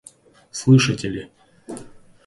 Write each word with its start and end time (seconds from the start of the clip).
Слышите 0.51 1.07
ли? 1.09 1.29